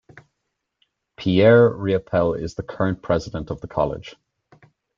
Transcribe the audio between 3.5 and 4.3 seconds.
of the college.